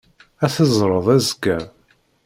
[0.45, 1.57] Ad t-teẓreḍ azekka.